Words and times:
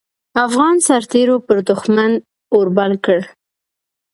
افغان 0.45 0.75
سررتېرو 0.87 1.35
پر 1.45 1.57
دوښمن 1.67 2.11
اور 2.55 2.67
بل 2.77 2.91
کړ. 3.05 3.19